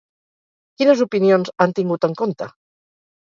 Quines 0.81 1.03
opinions 1.05 1.53
han 1.65 1.75
tingut 1.81 2.09
en 2.09 2.17
compte? 2.23 2.49